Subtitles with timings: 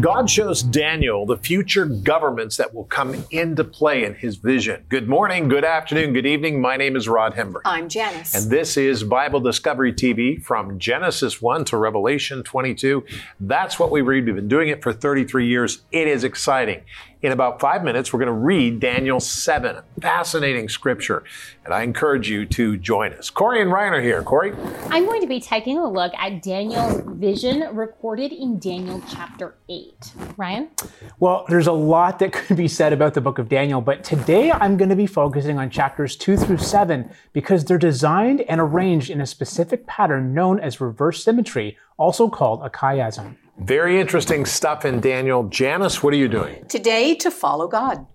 [0.00, 4.84] God shows Daniel the future governments that will come into play in his vision.
[4.88, 6.60] Good morning, good afternoon, good evening.
[6.60, 7.62] My name is Rod Hembree.
[7.64, 8.34] I'm Janice.
[8.34, 13.04] And this is Bible Discovery TV from Genesis 1 to Revelation 22.
[13.40, 14.26] That's what we read.
[14.26, 15.82] We've been doing it for 33 years.
[15.90, 16.82] It is exciting.
[17.20, 21.24] In about five minutes, we're going to read Daniel 7, fascinating scripture.
[21.64, 23.28] And I encourage you to join us.
[23.28, 24.22] Corey and Ryan are here.
[24.22, 24.52] Corey?
[24.90, 30.12] I'm going to be taking a look at Daniel's vision recorded in Daniel chapter 8.
[30.36, 30.68] Ryan?
[31.18, 34.52] Well, there's a lot that could be said about the book of Daniel, but today
[34.52, 39.10] I'm going to be focusing on chapters 2 through 7 because they're designed and arranged
[39.10, 43.34] in a specific pattern known as reverse symmetry, also called a chiasm.
[43.58, 45.48] Very interesting stuff in Daniel.
[45.48, 46.64] Janice, what are you doing?
[46.68, 48.06] Today, to follow God.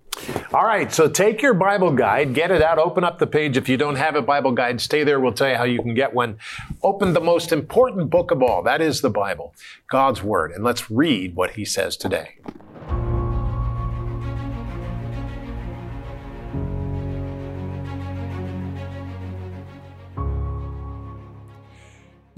[0.54, 3.56] All right, so take your Bible guide, get it out, open up the page.
[3.56, 5.20] If you don't have a Bible guide, stay there.
[5.20, 6.38] We'll tell you how you can get one.
[6.82, 9.54] Open the most important book of all that is the Bible,
[9.90, 12.38] God's Word, and let's read what He says today.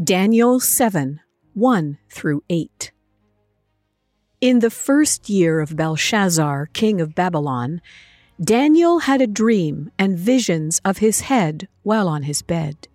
[0.02, 1.20] Daniel 7
[1.54, 2.92] 1 through 8.
[4.46, 7.80] In the first year of Belshazzar, king of Babylon,
[8.40, 12.86] Daniel had a dream and visions of his head while on his bed.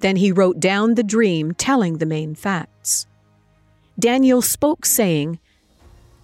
[0.00, 3.06] Then he wrote down the dream, telling the main facts.
[3.98, 5.38] Daniel spoke, saying,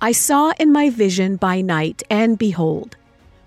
[0.03, 2.99] I saw in my vision by night, and behold,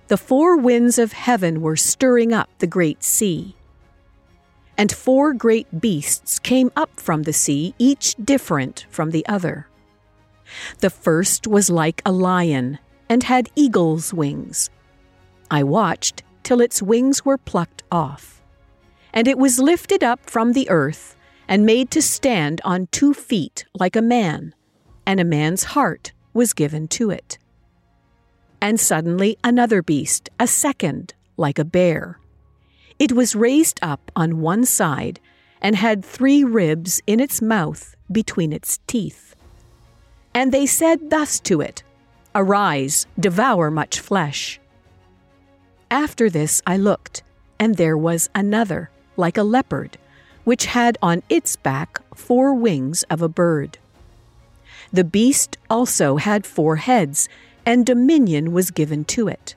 [0.08, 3.56] the four winds of heaven were stirring up the great sea.
[4.80, 9.68] And four great beasts came up from the sea, each different from the other.
[10.80, 14.70] The first was like a lion, and had eagle's wings.
[15.50, 18.42] I watched till its wings were plucked off.
[19.14, 21.16] And it was lifted up from the earth,
[21.48, 24.54] and made to stand on two feet like a man,
[25.06, 27.38] and a man's heart was given to it.
[28.62, 32.20] And suddenly another beast, a second, like a bear.
[33.00, 35.20] It was raised up on one side,
[35.62, 39.36] and had three ribs in its mouth between its teeth.
[40.38, 41.82] And they said thus to it
[42.36, 44.60] Arise, devour much flesh.
[45.90, 47.24] After this I looked,
[47.58, 49.98] and there was another, like a leopard,
[50.44, 53.80] which had on its back four wings of a bird.
[54.94, 57.28] The beast also had four heads,
[57.66, 59.56] and dominion was given to it.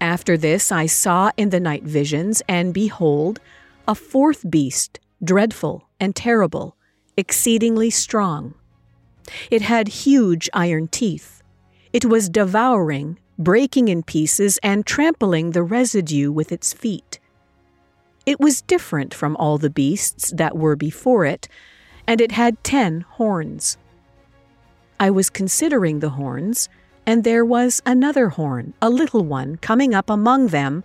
[0.00, 3.38] After this I saw in the night visions, and behold,
[3.86, 6.74] a fourth beast, dreadful and terrible,
[7.18, 8.54] exceedingly strong.
[9.50, 11.42] It had huge iron teeth.
[11.92, 17.18] It was devouring, breaking in pieces, and trampling the residue with its feet.
[18.24, 21.48] It was different from all the beasts that were before it,
[22.06, 23.76] and it had ten horns.
[24.98, 26.68] I was considering the horns,
[27.06, 30.82] and there was another horn, a little one, coming up among them,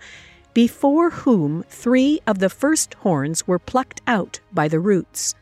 [0.53, 5.33] before whom three of the first horns were plucked out by the roots.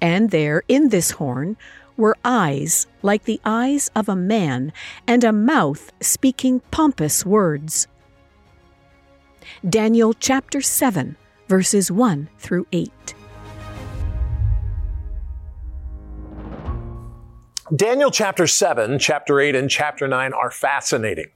[0.00, 1.56] And there, in this horn,
[1.98, 4.72] were eyes like the eyes of a man,
[5.06, 7.86] and a mouth speaking pompous words.
[9.68, 11.16] Daniel chapter 7,
[11.48, 13.14] verses 1 through 8.
[17.74, 21.26] Daniel chapter 7, chapter 8, and chapter 9 are fascinating.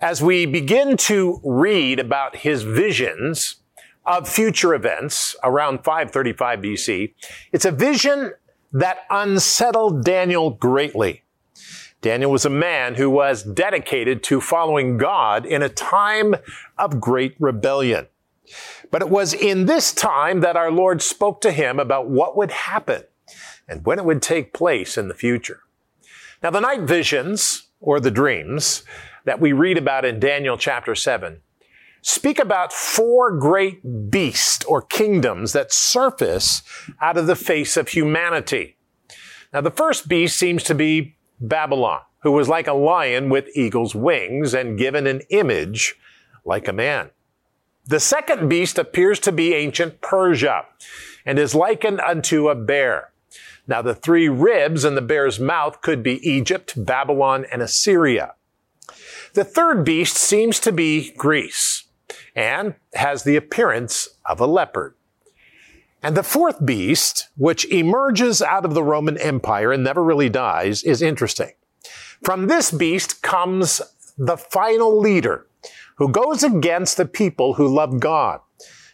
[0.00, 3.56] As we begin to read about his visions
[4.04, 7.14] of future events around 535 BC,
[7.52, 8.32] it's a vision
[8.74, 11.22] that unsettled Daniel greatly.
[12.02, 16.34] Daniel was a man who was dedicated to following God in a time
[16.76, 18.08] of great rebellion.
[18.90, 22.50] But it was in this time that our Lord spoke to him about what would
[22.50, 23.04] happen
[23.66, 25.60] and when it would take place in the future.
[26.42, 28.82] Now, the night visions, or the dreams,
[29.24, 31.40] that we read about in Daniel chapter 7
[32.04, 36.62] speak about four great beasts or kingdoms that surface
[37.00, 38.76] out of the face of humanity.
[39.54, 43.94] Now, the first beast seems to be Babylon, who was like a lion with eagle's
[43.94, 45.96] wings and given an image
[46.44, 47.08] like a man.
[47.86, 50.66] The second beast appears to be ancient Persia
[51.24, 53.12] and is likened unto a bear.
[53.66, 58.34] Now, the three ribs in the bear's mouth could be Egypt, Babylon, and Assyria.
[59.32, 61.83] The third beast seems to be Greece
[62.34, 64.94] and has the appearance of a leopard.
[66.02, 70.82] And the fourth beast, which emerges out of the Roman Empire and never really dies,
[70.82, 71.52] is interesting.
[72.22, 73.80] From this beast comes
[74.18, 75.46] the final leader
[75.96, 78.40] who goes against the people who love God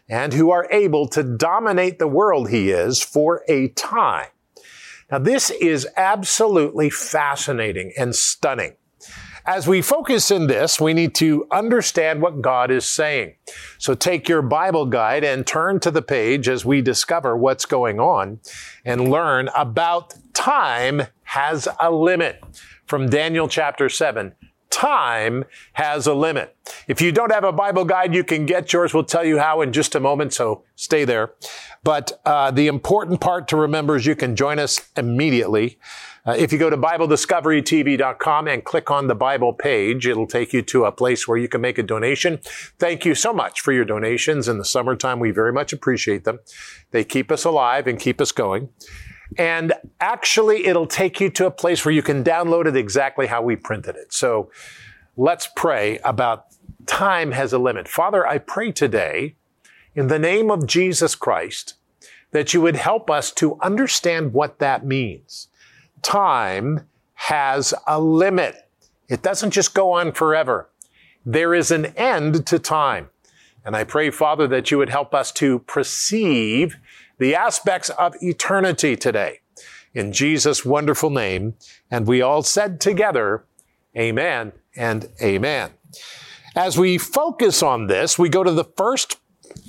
[0.09, 4.29] and who are able to dominate the world he is for a time.
[5.11, 8.77] Now, this is absolutely fascinating and stunning.
[9.47, 13.35] As we focus in this, we need to understand what God is saying.
[13.79, 18.01] So take your Bible guide and turn to the page as we discover what's going
[18.01, 18.41] on
[18.85, 22.43] and learn about time has a limit
[22.87, 24.35] from Daniel chapter 7
[24.71, 25.45] time
[25.75, 26.57] has a limit.
[26.87, 28.95] If you don't have a Bible guide, you can get yours.
[28.95, 31.33] We'll tell you how in just a moment, so stay there.
[31.83, 35.79] But uh, the important part to remember is you can join us immediately.
[36.27, 40.63] Uh, if you go to BibleDiscoveryTV.com and click on the Bible page, it'll take you
[40.63, 42.41] to a place where you can make a donation.
[42.79, 45.19] Thank you so much for your donations in the summertime.
[45.19, 46.41] We very much appreciate them.
[46.91, 48.69] They keep us alive and keep us going.
[49.39, 53.43] And actually, it'll take you to a place where you can download it exactly how
[53.43, 54.13] we printed it.
[54.13, 54.51] So
[55.17, 56.47] let's pray about
[56.87, 57.89] time has a limit.
[57.89, 59.37] Father, I pray today
[59.95, 61.75] in the name of Jesus Christ
[62.33, 65.49] that you would help us to understand what that means.
[66.03, 68.57] Time has a limit.
[69.09, 70.69] It doesn't just go on forever.
[71.25, 73.11] There is an end to time.
[73.65, 76.77] And I pray, Father, that you would help us to perceive
[77.19, 79.41] the aspects of eternity today.
[79.93, 81.55] In Jesus' wonderful name.
[81.91, 83.45] And we all said together,
[83.97, 85.71] Amen and Amen.
[86.57, 89.19] As we focus on this, we go to the first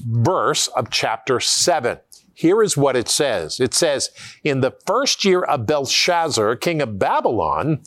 [0.07, 1.99] verse of chapter 7.
[2.41, 3.59] Here is what it says.
[3.59, 4.09] It says,
[4.43, 7.83] In the first year of Belshazzar, king of Babylon,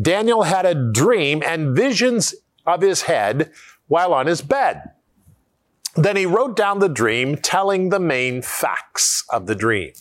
[0.00, 2.34] Daniel had a dream and visions
[2.66, 3.52] of his head
[3.86, 4.90] while on his bed.
[5.94, 9.92] Then he wrote down the dream, telling the main facts of the dream.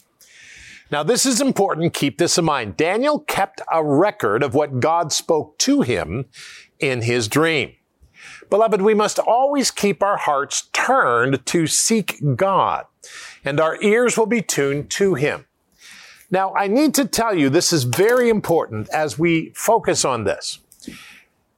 [0.90, 1.94] Now, this is important.
[1.94, 2.78] Keep this in mind.
[2.78, 6.26] Daniel kept a record of what God spoke to him
[6.80, 7.76] in his dream.
[8.50, 12.86] Beloved, we must always keep our hearts turned to seek God,
[13.44, 15.46] and our ears will be tuned to Him.
[16.30, 20.60] Now, I need to tell you this is very important as we focus on this.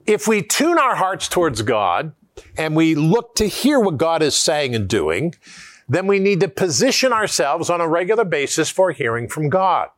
[0.05, 2.13] If we tune our hearts towards God,
[2.57, 5.35] and we look to hear what God is saying and doing,
[5.87, 9.89] then we need to position ourselves on a regular basis for hearing from God.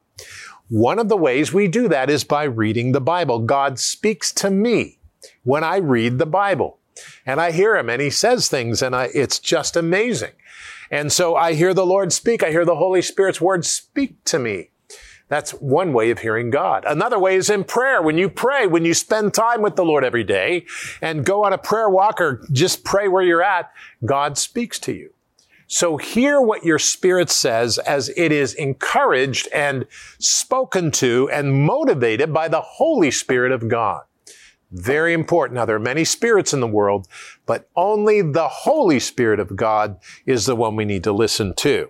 [0.70, 3.40] One of the ways we do that is by reading the Bible.
[3.40, 4.98] God speaks to me
[5.44, 6.80] when I read the Bible.
[7.26, 10.31] And I hear him and he says things and I, it's just amazing.
[10.92, 12.44] And so I hear the Lord speak.
[12.44, 14.70] I hear the Holy Spirit's word speak to me.
[15.28, 16.86] That's one way of hearing God.
[16.86, 18.02] Another way is in prayer.
[18.02, 20.66] When you pray, when you spend time with the Lord every day
[21.02, 23.72] and go on a prayer walk or just pray where you're at,
[24.06, 25.12] God speaks to you.
[25.68, 29.88] So hear what your spirit says as it is encouraged and
[30.20, 34.04] spoken to and motivated by the Holy Spirit of God.
[34.72, 35.56] Very important.
[35.56, 37.08] Now, there are many spirits in the world,
[37.46, 41.90] but only the Holy Spirit of God is the one we need to listen to.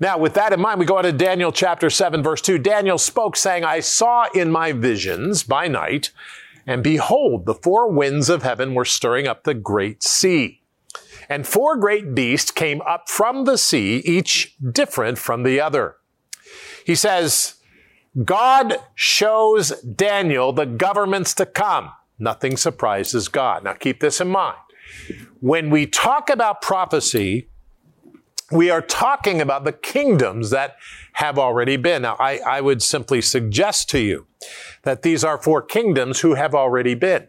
[0.00, 2.58] Now, with that in mind, we go on to Daniel chapter 7, verse 2.
[2.58, 6.10] Daniel spoke, saying, I saw in my visions by night,
[6.66, 10.60] and behold, the four winds of heaven were stirring up the great sea.
[11.28, 15.96] And four great beasts came up from the sea, each different from the other.
[16.84, 17.54] He says,
[18.24, 21.90] God shows Daniel the governments to come.
[22.22, 23.64] Nothing surprises God.
[23.64, 24.58] Now keep this in mind.
[25.40, 27.48] When we talk about prophecy,
[28.52, 30.76] we are talking about the kingdoms that
[31.14, 32.02] have already been.
[32.02, 34.26] Now, I, I would simply suggest to you
[34.82, 37.26] that these are four kingdoms who have already been.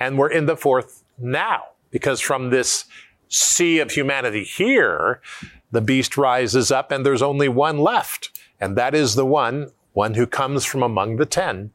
[0.00, 2.86] And we're in the fourth now, because from this
[3.28, 5.20] sea of humanity here,
[5.70, 8.36] the beast rises up and there's only one left.
[8.60, 11.70] And that is the one, one who comes from among the ten,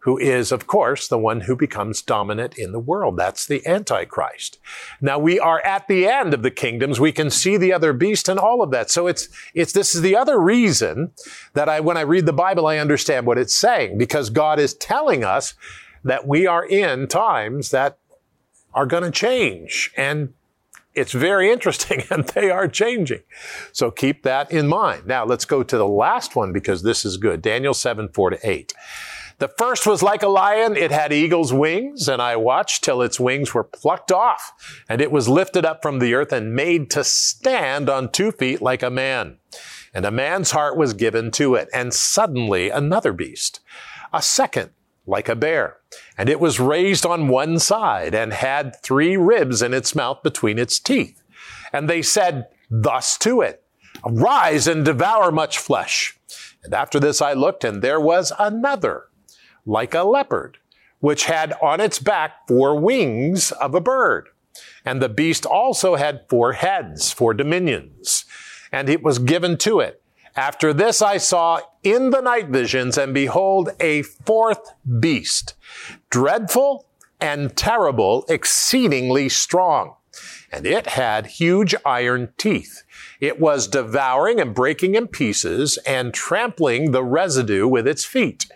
[0.00, 3.16] who is, of course, the one who becomes dominant in the world.
[3.16, 4.58] That's the Antichrist.
[5.00, 6.98] Now we are at the end of the kingdoms.
[6.98, 8.90] We can see the other beast and all of that.
[8.90, 11.12] So it's, it's, this is the other reason
[11.52, 14.74] that I, when I read the Bible, I understand what it's saying because God is
[14.74, 15.54] telling us
[16.02, 17.98] that we are in times that
[18.72, 20.32] are going to change and
[20.94, 23.22] it's very interesting and they are changing.
[23.72, 25.06] So keep that in mind.
[25.06, 27.42] Now let's go to the last one because this is good.
[27.42, 28.74] Daniel 7, 4 to 8.
[29.40, 30.76] The first was like a lion.
[30.76, 34.52] It had eagle's wings, and I watched till its wings were plucked off,
[34.86, 38.60] and it was lifted up from the earth and made to stand on two feet
[38.60, 39.38] like a man.
[39.94, 41.70] And a man's heart was given to it.
[41.72, 43.60] And suddenly another beast,
[44.12, 44.72] a second,
[45.06, 45.78] like a bear.
[46.18, 50.58] And it was raised on one side and had three ribs in its mouth between
[50.58, 51.22] its teeth.
[51.72, 53.64] And they said thus to it,
[54.04, 56.18] Rise and devour much flesh.
[56.62, 59.06] And after this I looked, and there was another
[59.66, 60.58] like a leopard,
[61.00, 64.28] which had on its back four wings of a bird.
[64.84, 68.24] And the beast also had four heads, four dominions,
[68.72, 70.02] and it was given to it.
[70.36, 75.54] After this I saw in the night visions, and behold, a fourth beast,
[76.08, 76.86] dreadful
[77.20, 79.94] and terrible, exceedingly strong.
[80.52, 82.82] And it had huge iron teeth.
[83.20, 88.46] It was devouring and breaking in pieces and trampling the residue with its feet.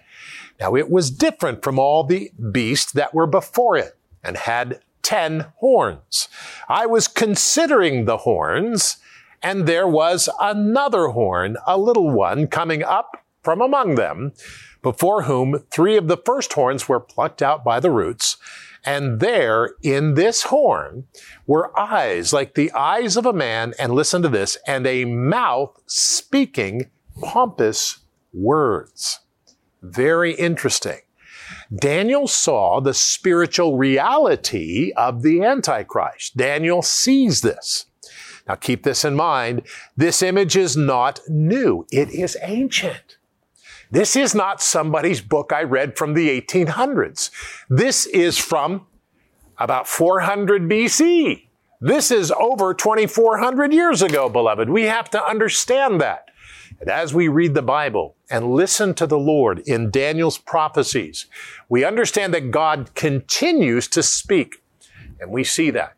[0.61, 5.47] Now it was different from all the beasts that were before it and had ten
[5.57, 6.29] horns.
[6.69, 8.99] I was considering the horns
[9.45, 14.33] and there was another horn, a little one, coming up from among them,
[14.83, 18.39] before whom three of the first horns were plucked out by the roots.
[18.87, 21.07] And there in this horn
[21.47, 25.79] were eyes like the eyes of a man, and listen to this, and a mouth
[25.87, 27.99] speaking pompous
[28.33, 29.21] words.
[29.85, 31.01] Very interesting.
[31.75, 36.37] Daniel saw the spiritual reality of the Antichrist.
[36.37, 37.87] Daniel sees this.
[38.49, 39.63] Now keep this in mind.
[39.97, 41.87] This image is not new.
[41.91, 43.19] It is ancient.
[43.91, 47.31] This is not somebody's book I read from the 1800s.
[47.69, 48.87] This is from
[49.59, 51.47] about 400 BC.
[51.81, 54.71] This is over 2400 years ago, beloved.
[54.71, 56.31] We have to understand that.
[56.81, 61.27] And as we read the Bible and listen to the Lord in Daniel's prophecies,
[61.69, 64.63] we understand that God continues to speak.
[65.21, 65.95] And we see that.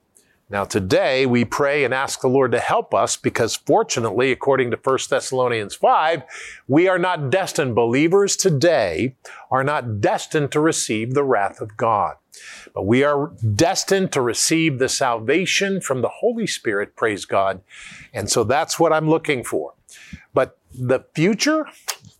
[0.48, 4.76] Now today we pray and ask the Lord to help us because fortunately, according to
[4.76, 6.22] 1 Thessalonians 5,
[6.68, 9.16] we are not destined, believers today
[9.50, 12.14] are not destined to receive the wrath of God.
[12.74, 17.60] But we are destined to receive the salvation from the Holy Spirit, praise God.
[18.14, 19.74] And so that's what I'm looking for.
[20.32, 21.66] But the future,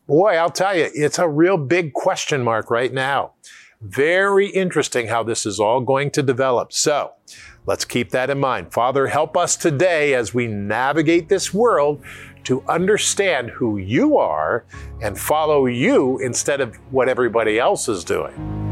[0.06, 3.32] boy, I'll tell you, it's a real big question mark right now.
[3.80, 6.72] Very interesting how this is all going to develop.
[6.72, 7.12] So
[7.66, 8.72] let's keep that in mind.
[8.72, 12.02] Father, help us today as we navigate this world
[12.44, 14.64] to understand who you are
[15.02, 18.65] and follow you instead of what everybody else is doing.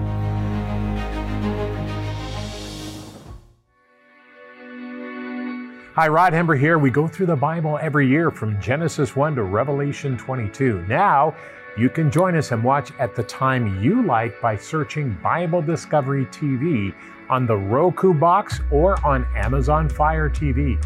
[5.97, 6.77] Hi, Rod Hembree here.
[6.77, 10.85] We go through the Bible every year from Genesis 1 to Revelation 22.
[10.89, 11.37] Now,
[11.79, 16.25] you can join us and watch at the time you like by searching Bible Discovery
[16.33, 16.93] TV
[17.31, 20.85] on the Roku box or on Amazon Fire TV.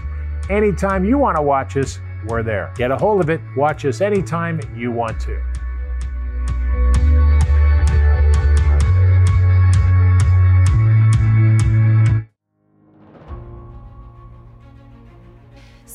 [0.50, 2.70] Anytime you want to watch us, we're there.
[2.76, 5.42] Get a hold of it, watch us anytime you want to.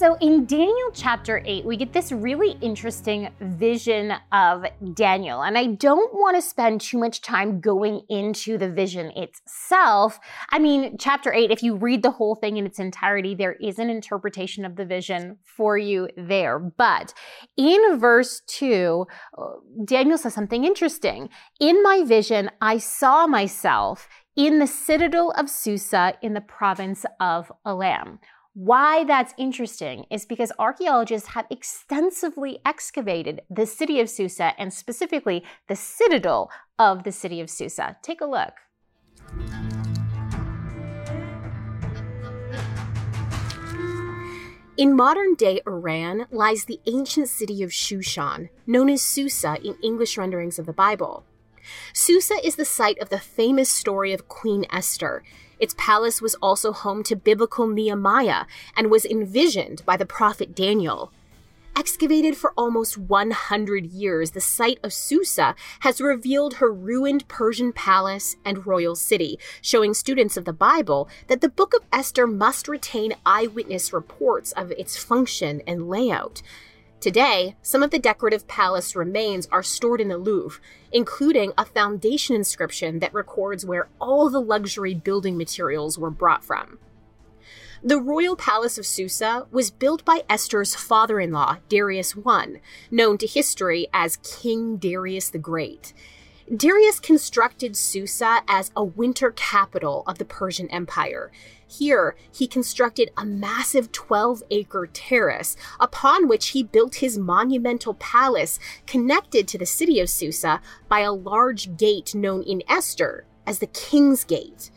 [0.04, 5.44] So in Daniel chapter 8, we get this really interesting vision of Daniel.
[5.44, 10.20] And I don't want to spend too much time going into the vision itself.
[10.50, 13.80] I mean, chapter 8, if you read the whole thing in its entirety, there is
[13.80, 16.60] an interpretation of the vision for you there.
[16.60, 17.14] But
[17.56, 19.06] in verse 2,
[19.38, 19.46] uh,
[19.86, 21.30] Daniel says something interesting.
[21.62, 27.52] In my vision, I saw myself in the citadel of Susa in the province of
[27.66, 28.20] Elam.
[28.56, 35.44] Why that's interesting is because archaeologists have extensively excavated the city of Susa and specifically
[35.68, 37.98] the citadel of the city of Susa.
[38.04, 38.54] Take a look.
[44.78, 50.16] In modern day Iran lies the ancient city of Shushan, known as Susa in English
[50.16, 51.26] renderings of the Bible.
[51.92, 55.24] Susa is the site of the famous story of Queen Esther,
[55.64, 58.44] its palace was also home to biblical Nehemiah
[58.76, 61.10] and was envisioned by the prophet Daniel.
[61.74, 68.36] Excavated for almost 100 years, the site of Susa has revealed her ruined Persian palace
[68.44, 73.16] and royal city, showing students of the Bible that the Book of Esther must retain
[73.26, 76.42] eyewitness reports of its function and layout.
[77.04, 82.34] Today, some of the decorative palace remains are stored in the Louvre, including a foundation
[82.34, 86.80] inscription that records where all the luxury building materials were brought from.
[87.84, 93.18] The royal palace of Susa was built by Esther's father in law, Darius I, known
[93.18, 95.92] to history as King Darius the Great.
[96.54, 101.32] Darius constructed Susa as a winter capital of the Persian Empire.
[101.66, 108.60] Here, he constructed a massive 12 acre terrace upon which he built his monumental palace
[108.86, 113.68] connected to the city of Susa by a large gate known in Esther as the
[113.68, 114.70] King's Gate.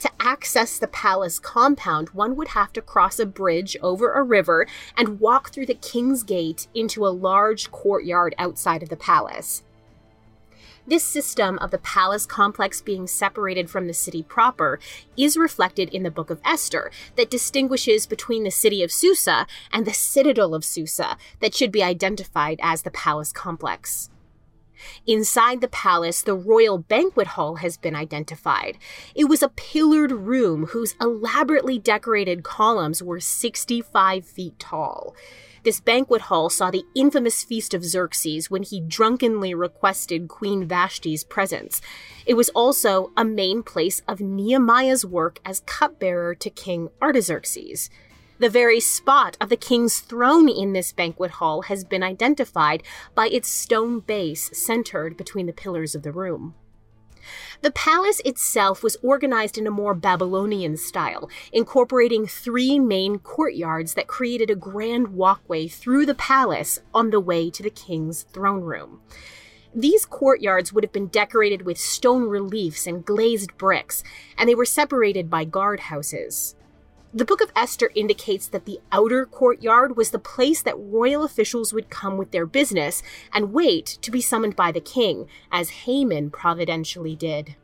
[0.00, 4.66] To access the palace compound, one would have to cross a bridge over a river
[4.94, 9.62] and walk through the King's Gate into a large courtyard outside of the palace.
[10.86, 14.78] This system of the palace complex being separated from the city proper
[15.16, 19.86] is reflected in the Book of Esther, that distinguishes between the city of Susa and
[19.86, 24.10] the citadel of Susa, that should be identified as the palace complex.
[25.06, 28.76] Inside the palace, the royal banquet hall has been identified.
[29.14, 35.14] It was a pillared room whose elaborately decorated columns were 65 feet tall.
[35.64, 41.24] This banquet hall saw the infamous feast of Xerxes when he drunkenly requested Queen Vashti's
[41.24, 41.80] presence.
[42.26, 47.88] It was also a main place of Nehemiah's work as cupbearer to King Artaxerxes.
[48.38, 52.82] The very spot of the king's throne in this banquet hall has been identified
[53.14, 56.54] by its stone base centered between the pillars of the room.
[57.62, 64.06] The palace itself was organized in a more Babylonian style, incorporating three main courtyards that
[64.06, 69.00] created a grand walkway through the palace on the way to the king's throne room.
[69.74, 74.04] These courtyards would have been decorated with stone reliefs and glazed bricks,
[74.38, 76.54] and they were separated by guardhouses.
[77.16, 81.72] The Book of Esther indicates that the outer courtyard was the place that royal officials
[81.72, 86.30] would come with their business and wait to be summoned by the king, as Haman
[86.30, 87.54] providentially did.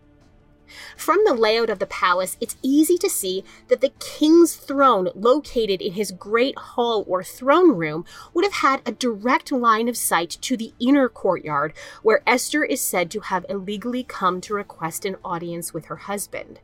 [0.97, 5.83] From the layout of the palace, it's easy to see that the king's throne, located
[5.83, 10.31] in his great hall or throne room, would have had a direct line of sight
[10.43, 11.73] to the inner courtyard,
[12.05, 16.61] where Esther is said to have illegally come to request an audience with her husband.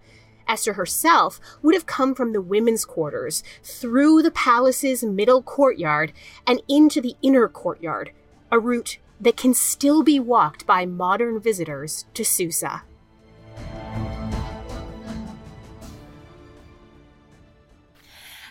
[0.48, 6.12] Esther herself would have come from the women's quarters, through the palace's middle courtyard,
[6.46, 8.10] and into the inner courtyard,
[8.50, 12.82] a route that can still be walked by modern visitors to Susa.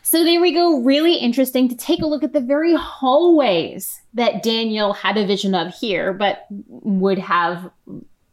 [0.01, 0.79] So there we go.
[0.81, 5.53] Really interesting to take a look at the very hallways that Daniel had a vision
[5.53, 7.69] of here, but would have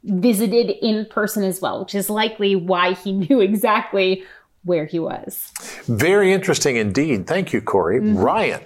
[0.05, 4.25] visited in person as well, which is likely why he knew exactly
[4.65, 5.51] where he was.
[5.87, 7.27] Very interesting indeed.
[7.27, 8.01] Thank you, Corey.
[8.01, 8.19] Mm-hmm.
[8.19, 8.61] Ryan.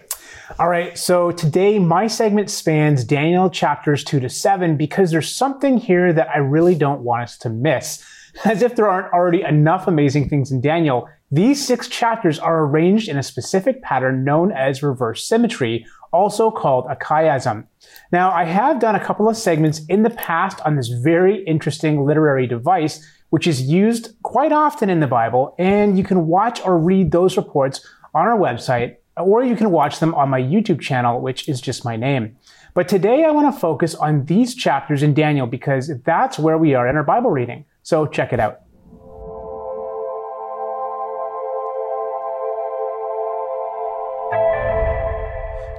[0.58, 5.76] All right, so today my segment spans Daniel chapters 2 to 7 because there's something
[5.76, 8.04] here that I really don't want us to miss.
[8.44, 13.08] As if there aren't already enough amazing things in Daniel, these six chapters are arranged
[13.08, 15.84] in a specific pattern known as reverse symmetry,
[16.16, 17.66] also called a chiasm.
[18.10, 22.06] Now, I have done a couple of segments in the past on this very interesting
[22.06, 26.78] literary device, which is used quite often in the Bible, and you can watch or
[26.78, 31.20] read those reports on our website, or you can watch them on my YouTube channel,
[31.20, 32.36] which is just my name.
[32.72, 36.74] But today I want to focus on these chapters in Daniel because that's where we
[36.74, 37.64] are in our Bible reading.
[37.82, 38.65] So check it out.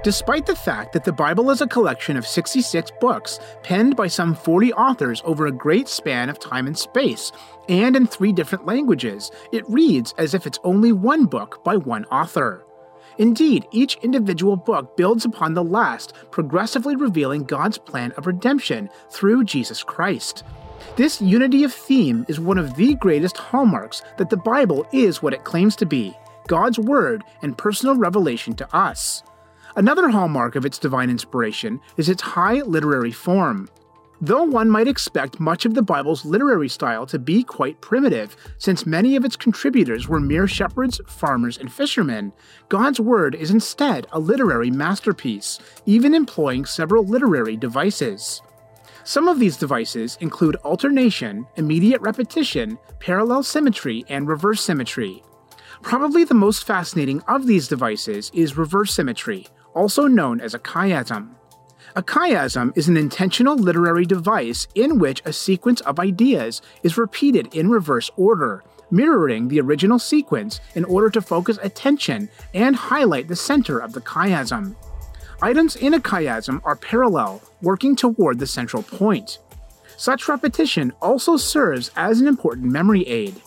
[0.04, 4.36] Despite the fact that the Bible is a collection of 66 books penned by some
[4.36, 7.32] 40 authors over a great span of time and space,
[7.68, 12.06] and in three different languages, it reads as if it's only one book by one
[12.06, 12.64] author.
[13.18, 19.46] Indeed, each individual book builds upon the last, progressively revealing God's plan of redemption through
[19.46, 20.44] Jesus Christ.
[20.96, 25.34] This unity of theme is one of the greatest hallmarks that the Bible is what
[25.34, 26.16] it claims to be
[26.48, 29.24] God's Word and personal revelation to us.
[29.78, 33.70] Another hallmark of its divine inspiration is its high literary form.
[34.20, 38.88] Though one might expect much of the Bible's literary style to be quite primitive, since
[38.88, 42.34] many of its contributors were mere shepherds, farmers, and fishermen,
[42.70, 48.42] God's Word is instead a literary masterpiece, even employing several literary devices.
[49.04, 55.22] Some of these devices include alternation, immediate repetition, parallel symmetry, and reverse symmetry.
[55.84, 59.46] Probably the most fascinating of these devices is reverse symmetry,
[59.78, 61.30] also known as a chiasm.
[61.96, 67.54] A chiasm is an intentional literary device in which a sequence of ideas is repeated
[67.54, 73.36] in reverse order, mirroring the original sequence in order to focus attention and highlight the
[73.36, 74.76] center of the chiasm.
[75.42, 79.38] Items in a chiasm are parallel, working toward the central point.
[79.96, 83.42] Such repetition also serves as an important memory aid.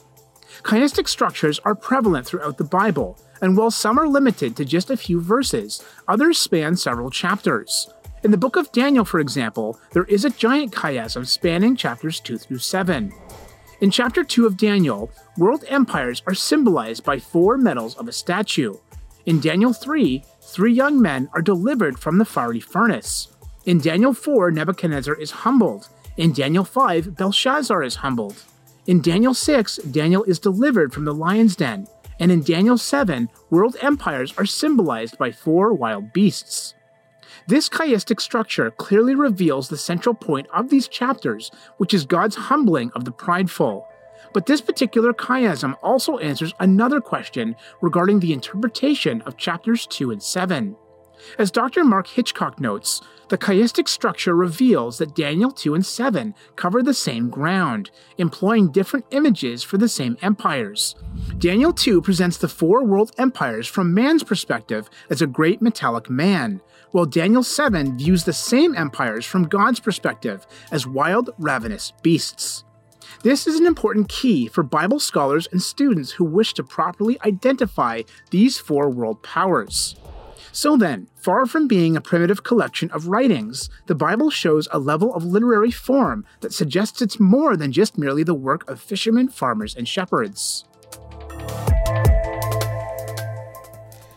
[0.62, 4.96] Chiastic structures are prevalent throughout the Bible, and while some are limited to just a
[4.96, 7.92] few verses, others span several chapters.
[8.22, 12.36] In the book of Daniel, for example, there is a giant chiasm spanning chapters 2
[12.36, 13.12] through 7.
[13.80, 18.74] In chapter 2 of Daniel, world empires are symbolized by four metals of a statue.
[19.24, 23.28] In Daniel 3, three young men are delivered from the fiery furnace.
[23.64, 25.88] In Daniel 4, Nebuchadnezzar is humbled.
[26.18, 28.42] In Daniel 5, Belshazzar is humbled.
[28.86, 31.86] In Daniel 6, Daniel is delivered from the lion's den
[32.20, 36.74] and in Daniel 7, world empires are symbolized by four wild beasts.
[37.46, 42.92] This chiastic structure clearly reveals the central point of these chapters, which is God's humbling
[42.94, 43.88] of the prideful.
[44.34, 50.22] But this particular chiasm also answers another question regarding the interpretation of chapters 2 and
[50.22, 50.76] 7.
[51.38, 51.84] As Dr.
[51.84, 57.30] Mark Hitchcock notes, the chiastic structure reveals that Daniel 2 and 7 cover the same
[57.30, 60.96] ground, employing different images for the same empires.
[61.38, 66.60] Daniel 2 presents the four world empires from man's perspective as a great metallic man,
[66.90, 72.64] while Daniel 7 views the same empires from God's perspective as wild, ravenous beasts.
[73.22, 78.02] This is an important key for Bible scholars and students who wish to properly identify
[78.30, 79.96] these four world powers.
[80.52, 85.14] So then, far from being a primitive collection of writings, the Bible shows a level
[85.14, 89.76] of literary form that suggests it's more than just merely the work of fishermen, farmers,
[89.76, 90.64] and shepherds.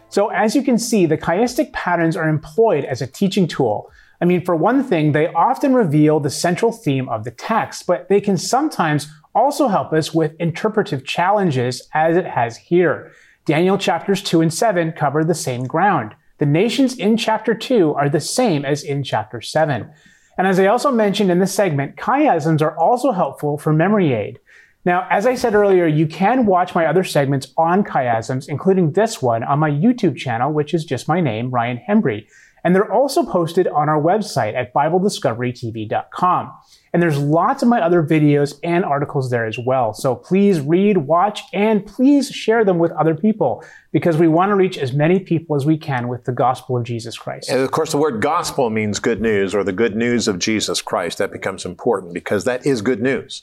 [0.09, 3.91] So, as you can see, the chiastic patterns are employed as a teaching tool.
[4.19, 8.09] I mean, for one thing, they often reveal the central theme of the text, but
[8.09, 13.11] they can sometimes also help us with interpretive challenges, as it has here.
[13.45, 16.15] Daniel chapters 2 and 7 cover the same ground.
[16.43, 19.89] The nations in chapter 2 are the same as in chapter 7.
[20.37, 24.41] And as I also mentioned in this segment, chiasms are also helpful for memory aid.
[24.83, 29.21] Now, as I said earlier, you can watch my other segments on chiasms, including this
[29.21, 32.27] one on my YouTube channel, which is just my name, Ryan Hembree.
[32.63, 36.53] And they're also posted on our website at BibleDiscoveryTV.com.
[36.93, 39.95] And there's lots of my other videos and articles there as well.
[39.95, 44.55] So please read, watch, and please share them with other people because we want to
[44.55, 47.49] reach as many people as we can with the gospel of Jesus Christ.
[47.49, 50.83] And of course, the word gospel means good news or the good news of Jesus
[50.83, 51.17] Christ.
[51.17, 53.41] That becomes important because that is good news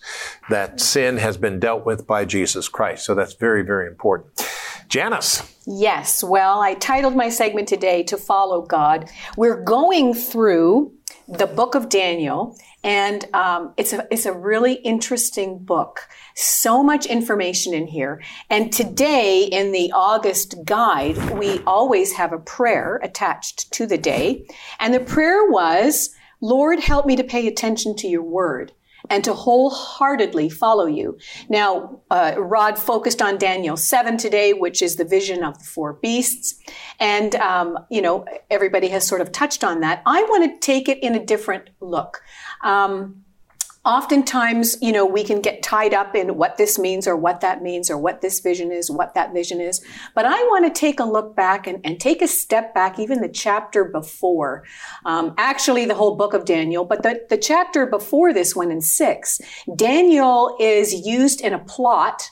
[0.48, 3.04] that sin has been dealt with by Jesus Christ.
[3.04, 4.46] So that's very, very important.
[4.90, 5.56] Janice.
[5.66, 6.22] Yes.
[6.22, 9.08] Well, I titled my segment today To Follow God.
[9.36, 10.92] We're going through
[11.28, 16.08] the book of Daniel and um, it's a it's a really interesting book.
[16.34, 18.22] So much information in here.
[18.48, 24.46] And today in the August guide, we always have a prayer attached to the day,
[24.78, 28.72] and the prayer was, "Lord, help me to pay attention to your word."
[29.10, 31.18] And to wholeheartedly follow you.
[31.48, 35.94] Now, uh, Rod focused on Daniel 7 today, which is the vision of the four
[35.94, 36.58] beasts.
[37.00, 40.02] And, um, you know, everybody has sort of touched on that.
[40.06, 42.22] I want to take it in a different look.
[42.62, 43.24] Um,
[43.84, 47.62] oftentimes, you know, we can get tied up in what this means or what that
[47.62, 49.82] means or what this vision is, what that vision is.
[50.14, 53.22] But I want to take a look back and, and take a step back, even
[53.22, 54.64] the chapter before.
[55.06, 58.82] Um, actually, the whole book of Daniel, but the, the chapter before this one in
[58.82, 59.40] six,
[59.74, 62.30] Daniel is used in a plot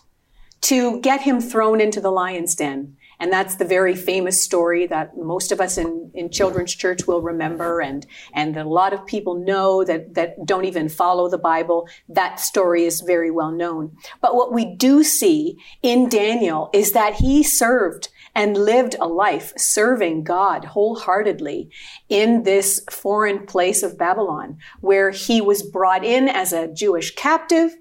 [0.60, 2.96] to get him thrown into the lion's den.
[3.20, 7.20] And that's the very famous story that most of us in, in children's church will
[7.20, 11.88] remember and, and a lot of people know that, that don't even follow the Bible.
[12.08, 13.96] That story is very well known.
[14.20, 19.52] But what we do see in Daniel is that he served and lived a life
[19.56, 21.70] serving God wholeheartedly
[22.08, 27.76] in this foreign place of Babylon, where he was brought in as a Jewish captive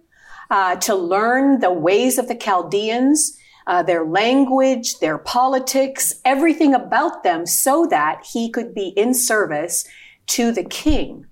[0.50, 3.38] uh, to learn the ways of the Chaldeans
[3.68, 9.86] uh, their language, their politics, everything about them so that he could be in service
[10.26, 11.26] to the king.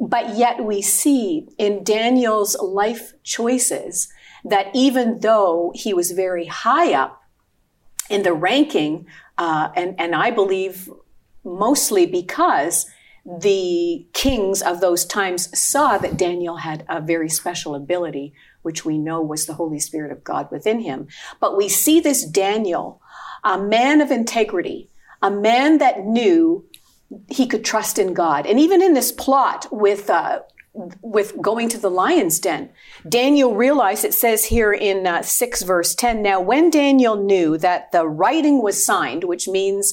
[0.00, 4.08] But yet we see in Daniel's life choices
[4.44, 7.20] that even though he was very high up
[8.08, 9.06] in the ranking,
[9.38, 10.88] uh, and, and I believe
[11.44, 12.86] mostly because
[13.24, 18.98] the kings of those times saw that Daniel had a very special ability which we
[18.98, 21.08] know was the Holy Spirit of God within him.
[21.40, 23.00] But we see this Daniel,
[23.44, 24.88] a man of integrity,
[25.20, 26.64] a man that knew
[27.28, 28.46] he could trust in God.
[28.46, 30.40] And even in this plot with, uh,
[31.02, 32.70] with going to the lion's den,
[33.08, 37.92] Daniel realized, it says here in uh, 6 verse 10, now when Daniel knew that
[37.92, 39.92] the writing was signed, which means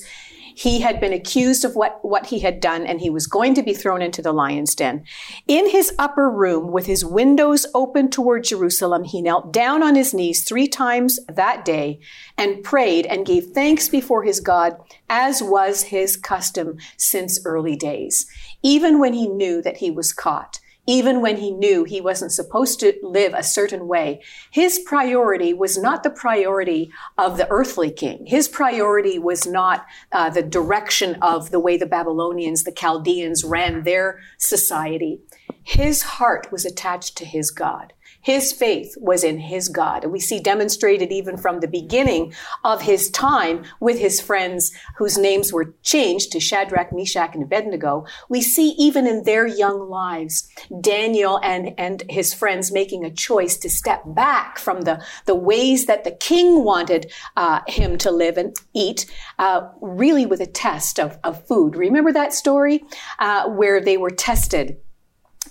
[0.60, 3.64] he had been accused of what, what he had done and he was going to
[3.64, 5.06] be thrown into the lion's den.
[5.48, 10.14] In his upper room, with his windows open toward Jerusalem, he knelt down on his
[10.14, 12.02] knees three times that day
[12.38, 14.76] and prayed and gave thanks before his God,
[15.10, 18.26] as was his custom since early days,
[18.62, 20.60] even when he knew that he was caught
[20.90, 24.20] even when he knew he wasn't supposed to live a certain way.
[24.50, 28.26] His priority was not the priority of the earthly king.
[28.26, 33.84] His priority was not uh, the direction of the way the Babylonians, the Chaldeans ran
[33.84, 35.22] their society.
[35.64, 37.94] His heart was attached to his God.
[38.22, 40.04] His faith was in his God.
[40.04, 45.18] And we see demonstrated even from the beginning of his time with his friends whose
[45.18, 48.06] names were changed to Shadrach, Meshach, and Abednego.
[48.28, 50.50] We see even in their young lives,
[50.82, 55.86] Daniel and, and his friends making a choice to step back from the, the ways
[55.86, 59.06] that the king wanted uh, him to live and eat,
[59.38, 61.76] uh, really with a test of, of food.
[61.76, 62.84] Remember that story
[63.20, 64.78] uh, where they were tested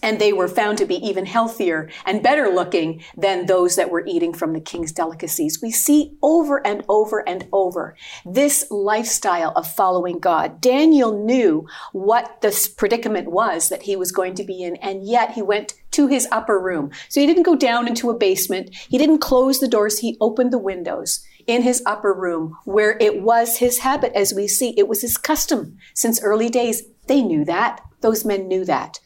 [0.02, 4.04] and they were found to be even healthier and better looking than those that were
[4.06, 5.60] eating from the king's delicacies.
[5.62, 10.60] We see over and over and over this lifestyle of following God.
[10.60, 15.32] Daniel knew what this predicament was that he was going to be in, and yet
[15.32, 16.90] he went to his upper room.
[17.08, 18.74] So he didn't go down into a basement.
[18.74, 19.98] He didn't close the doors.
[19.98, 24.46] He opened the windows in his upper room where it was his habit, as we
[24.46, 24.74] see.
[24.76, 26.82] It was his custom since early days.
[27.06, 27.80] They knew that.
[28.00, 29.00] Those men knew that.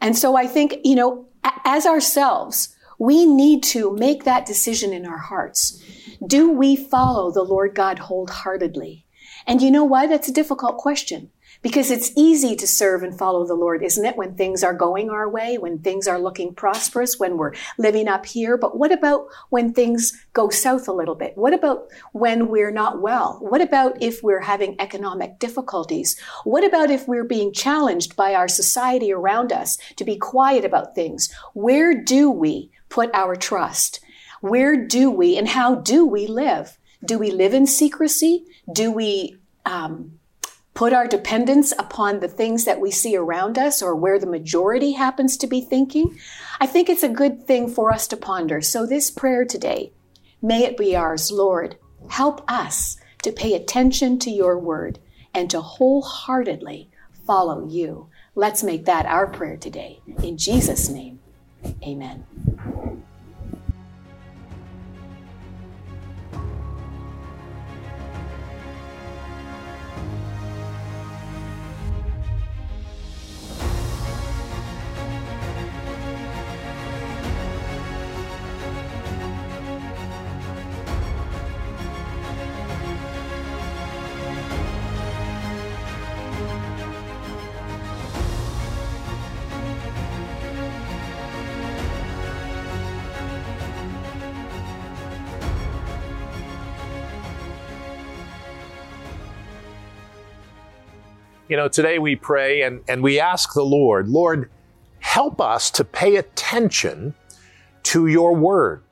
[0.00, 1.26] And so I think, you know,
[1.64, 5.82] as ourselves, we need to make that decision in our hearts.
[6.26, 9.04] Do we follow the Lord God wholeheartedly?
[9.46, 10.08] And you know what?
[10.08, 11.30] That's a difficult question.
[11.60, 14.16] Because it's easy to serve and follow the Lord, isn't it?
[14.16, 18.26] When things are going our way, when things are looking prosperous, when we're living up
[18.26, 18.56] here.
[18.56, 21.36] But what about when things go south a little bit?
[21.36, 23.38] What about when we're not well?
[23.40, 26.18] What about if we're having economic difficulties?
[26.44, 30.94] What about if we're being challenged by our society around us to be quiet about
[30.94, 31.28] things?
[31.54, 34.00] Where do we put our trust?
[34.40, 36.78] Where do we and how do we live?
[37.04, 38.44] Do we live in secrecy?
[38.72, 40.17] Do we um,
[40.78, 44.92] put our dependence upon the things that we see around us or where the majority
[44.92, 46.16] happens to be thinking,
[46.60, 48.62] I think it's a good thing for us to ponder.
[48.62, 49.90] So, this prayer today,
[50.40, 51.74] may it be ours, Lord,
[52.10, 55.00] help us to pay attention to your word
[55.34, 56.88] and to wholeheartedly
[57.26, 58.08] follow you.
[58.36, 59.98] Let's make that our prayer today.
[60.22, 61.18] In Jesus' name,
[61.82, 62.24] amen.
[101.48, 104.50] You know, today we pray and, and we ask the Lord, Lord,
[104.98, 107.14] help us to pay attention
[107.84, 108.82] to your word,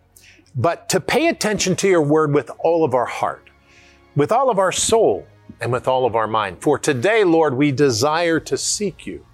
[0.54, 3.50] but to pay attention to your word with all of our heart,
[4.14, 5.26] with all of our soul,
[5.60, 6.62] and with all of our mind.
[6.62, 9.26] For today, Lord, we desire to seek you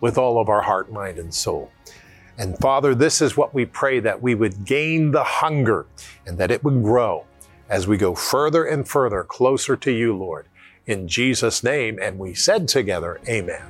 [0.00, 1.70] with all of our heart, mind, and soul.
[2.38, 5.84] And Father, this is what we pray that we would gain the hunger
[6.26, 7.26] and that it would grow
[7.68, 10.46] as we go further and further closer to you, Lord
[10.86, 11.98] in Jesus' name.
[12.00, 13.62] And we said together, Amen.